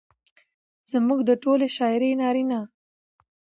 زموږ 0.91 1.19
د 1.29 1.31
ټولې 1.43 1.67
شاعرۍ 1.77 2.11
نارينه 2.21 2.59